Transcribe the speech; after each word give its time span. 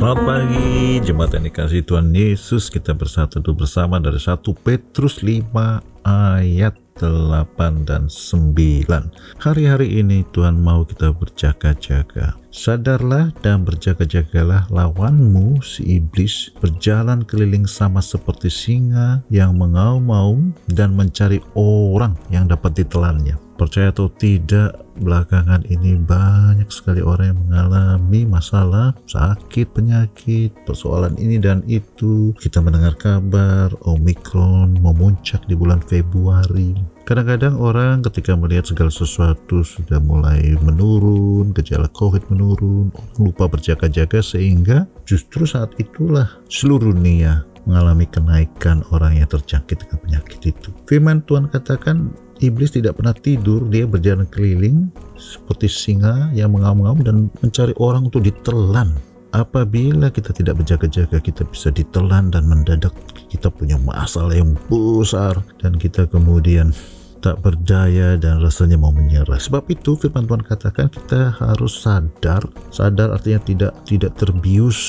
Selamat 0.00 0.24
pagi, 0.24 0.96
jemaat 1.04 1.36
yang 1.36 1.44
dikasih 1.44 1.84
Tuhan 1.84 2.08
Yesus. 2.16 2.72
Kita 2.72 2.96
bersatu 2.96 3.36
bersama 3.52 4.00
dari 4.00 4.16
1 4.16 4.40
Petrus 4.64 5.20
5 5.20 5.52
ayat 6.08 6.72
8 6.96 7.84
dan 7.84 8.08
9. 8.08 8.88
Hari-hari 9.44 10.00
ini 10.00 10.24
Tuhan 10.32 10.56
mau 10.56 10.88
kita 10.88 11.12
berjaga-jaga. 11.12 12.32
Sadarlah 12.48 13.28
dan 13.44 13.60
berjaga-jagalah 13.68 14.72
lawanmu 14.72 15.60
si 15.60 16.00
iblis 16.00 16.48
berjalan 16.64 17.20
keliling 17.20 17.68
sama 17.68 18.00
seperti 18.00 18.48
singa 18.48 19.20
yang 19.28 19.60
mengaum-ngaum 19.60 20.56
dan 20.72 20.96
mencari 20.96 21.44
orang 21.52 22.16
yang 22.32 22.48
dapat 22.48 22.72
ditelannya. 22.72 23.36
Percaya 23.60 23.92
atau 23.92 24.08
tidak, 24.08 24.80
belakangan 25.00 25.64
ini 25.66 25.96
banyak 25.96 26.68
sekali 26.68 27.00
orang 27.00 27.32
yang 27.32 27.40
mengalami 27.48 28.28
masalah, 28.28 28.92
sakit, 29.08 29.72
penyakit, 29.72 30.52
persoalan 30.68 31.16
ini 31.16 31.40
dan 31.40 31.64
itu. 31.64 32.36
Kita 32.36 32.60
mendengar 32.60 32.94
kabar 33.00 33.72
Omikron 33.88 34.76
memuncak 34.78 35.48
di 35.48 35.56
bulan 35.56 35.80
Februari. 35.82 36.76
Kadang-kadang 37.08 37.58
orang 37.58 38.06
ketika 38.06 38.38
melihat 38.38 38.70
segala 38.70 38.92
sesuatu 38.92 39.66
sudah 39.66 39.98
mulai 39.98 40.54
menurun, 40.62 41.50
gejala 41.56 41.90
COVID 41.90 42.30
menurun, 42.30 42.94
lupa 43.18 43.50
berjaga-jaga 43.50 44.22
sehingga 44.22 44.86
justru 45.02 45.42
saat 45.42 45.74
itulah 45.82 46.30
seluruh 46.46 46.94
dunia 46.94 47.42
mengalami 47.66 48.06
kenaikan 48.08 48.86
orang 48.94 49.20
yang 49.20 49.28
terjangkit 49.28 49.84
dengan 49.84 49.98
penyakit 50.00 50.40
itu. 50.54 50.70
Firman 50.88 51.20
Tuhan 51.26 51.50
katakan 51.52 52.14
Iblis 52.40 52.72
tidak 52.72 52.96
pernah 52.96 53.12
tidur, 53.12 53.68
dia 53.68 53.84
berjalan 53.84 54.24
keliling 54.24 54.88
seperti 55.20 55.68
singa 55.68 56.32
yang 56.32 56.56
mengaum-ngaum 56.56 57.04
dan 57.04 57.28
mencari 57.44 57.76
orang 57.76 58.08
untuk 58.08 58.24
ditelan. 58.24 58.96
Apabila 59.36 60.08
kita 60.08 60.32
tidak 60.32 60.64
berjaga-jaga, 60.64 61.20
kita 61.20 61.44
bisa 61.44 61.68
ditelan 61.68 62.32
dan 62.32 62.48
mendadak 62.48 62.96
kita 63.28 63.52
punya 63.52 63.76
masalah 63.76 64.32
yang 64.32 64.56
besar 64.72 65.36
dan 65.60 65.76
kita 65.76 66.08
kemudian 66.08 66.72
tak 67.20 67.44
berdaya 67.44 68.16
dan 68.16 68.40
rasanya 68.40 68.80
mau 68.80 68.90
menyerah. 68.90 69.36
Sebab 69.36 69.68
itu 69.68 70.00
firman 70.00 70.24
Tuhan 70.24 70.40
katakan 70.40 70.88
kita 70.88 71.36
harus 71.36 71.76
sadar. 71.84 72.40
Sadar 72.72 73.12
artinya 73.12 73.44
tidak 73.44 73.72
tidak 73.84 74.16
terbius 74.16 74.80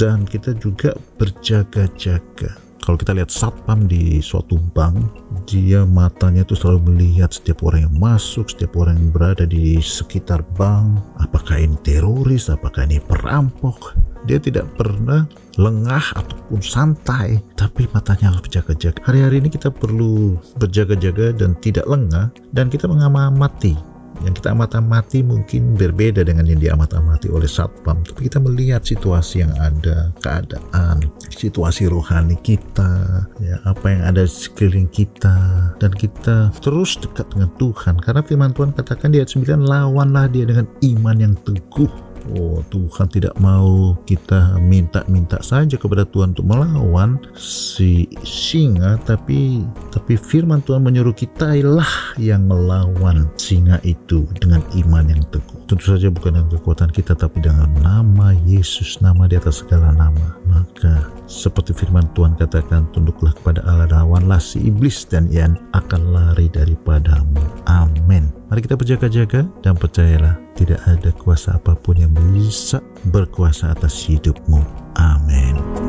dan 0.00 0.24
kita 0.24 0.56
juga 0.56 0.96
berjaga-jaga 1.20 2.69
kalau 2.90 2.98
kita 3.06 3.14
lihat 3.22 3.30
satpam 3.30 3.86
di 3.86 4.18
suatu 4.18 4.58
bank 4.74 4.98
dia 5.46 5.86
matanya 5.86 6.42
itu 6.42 6.58
selalu 6.58 6.90
melihat 6.90 7.30
setiap 7.30 7.62
orang 7.62 7.86
yang 7.86 7.94
masuk 8.02 8.50
setiap 8.50 8.74
orang 8.82 8.98
yang 8.98 9.14
berada 9.14 9.46
di 9.46 9.78
sekitar 9.78 10.42
bank. 10.58 10.98
Apakah 11.22 11.62
ini 11.62 11.78
teroris? 11.86 12.50
Apakah 12.50 12.90
ini 12.90 12.98
perampok? 12.98 13.94
Dia 14.26 14.42
tidak 14.42 14.74
pernah 14.74 15.22
lengah 15.54 16.02
ataupun 16.18 16.58
santai 16.58 17.38
tapi 17.54 17.86
matanya 17.94 18.34
harus 18.34 18.42
berjaga-jaga. 18.42 18.98
Hari-hari 19.06 19.38
ini 19.38 19.54
kita 19.54 19.70
perlu 19.70 20.34
berjaga-jaga 20.58 21.30
dan 21.30 21.54
tidak 21.62 21.86
lengah 21.86 22.34
dan 22.50 22.74
kita 22.74 22.90
mengamati 22.90 23.78
yang 24.24 24.34
kita 24.36 24.52
amati 24.52 25.24
mungkin 25.24 25.76
berbeda 25.76 26.20
dengan 26.24 26.44
yang 26.44 26.60
diamat-amati 26.60 27.32
oleh 27.32 27.48
satpam. 27.48 28.04
Tapi 28.04 28.28
kita 28.28 28.38
melihat 28.40 28.84
situasi 28.84 29.44
yang 29.44 29.52
ada 29.56 30.12
keadaan 30.20 31.08
situasi 31.32 31.88
rohani 31.88 32.36
kita 32.44 33.24
ya 33.40 33.56
apa 33.64 33.86
yang 33.88 34.02
ada 34.04 34.22
di 34.24 34.32
sekeliling 34.32 34.88
kita. 34.92 35.36
Dan 35.80 35.92
kita 35.96 36.52
terus 36.60 37.00
dekat 37.00 37.32
dengan 37.32 37.48
Tuhan. 37.56 37.96
Karena 38.00 38.20
firman 38.20 38.52
Tuhan 38.52 38.76
katakan 38.76 39.12
di 39.12 39.24
ayat 39.24 39.32
9 39.32 39.64
lawanlah 39.64 40.28
dia 40.28 40.44
dengan 40.44 40.68
iman 40.84 41.16
yang 41.16 41.34
teguh. 41.42 42.10
Oh 42.36 42.60
Tuhan 42.68 43.08
tidak 43.08 43.32
mau 43.40 43.96
kita 44.04 44.60
minta-minta 44.60 45.40
saja 45.40 45.80
kepada 45.80 46.04
Tuhan 46.04 46.36
untuk 46.36 46.44
melawan 46.44 47.16
si 47.34 48.04
singa. 48.20 49.00
Tapi 49.00 49.64
tapi 49.88 50.20
firman 50.20 50.60
Tuhan 50.60 50.84
menyuruh 50.84 51.16
kita 51.16 51.56
lah 51.64 51.88
yang 52.18 52.50
melawan 52.50 53.28
singa 53.38 53.78
itu 53.86 54.26
dengan 54.42 54.64
iman 54.74 55.06
yang 55.06 55.22
teguh. 55.30 55.58
Tentu 55.70 55.94
saja 55.94 56.10
bukan 56.10 56.34
dengan 56.34 56.50
kekuatan 56.50 56.90
kita 56.90 57.14
tapi 57.14 57.38
dengan 57.38 57.70
nama 57.78 58.34
Yesus 58.46 58.98
nama 58.98 59.30
di 59.30 59.38
atas 59.38 59.62
segala 59.62 59.94
nama. 59.94 60.34
Maka 60.50 61.06
seperti 61.30 61.70
firman 61.70 62.10
Tuhan 62.16 62.34
katakan 62.34 62.90
tunduklah 62.90 63.30
kepada 63.30 63.62
Allah 63.62 63.86
lawanlah 63.86 64.42
si 64.42 64.58
iblis 64.66 65.06
dan 65.06 65.30
ia 65.30 65.46
akan 65.76 66.10
lari 66.10 66.50
daripadamu. 66.50 67.38
Amin. 67.70 68.30
Mari 68.50 68.66
kita 68.66 68.74
berjaga-jaga 68.74 69.46
dan 69.62 69.78
percayalah 69.78 70.34
tidak 70.58 70.82
ada 70.84 71.14
kuasa 71.14 71.54
apa 71.54 71.78
pun 71.78 71.96
yang 71.96 72.10
bisa 72.34 72.82
berkuasa 73.08 73.70
atas 73.70 73.94
hidupmu. 74.10 74.60
Amin. 74.98 75.79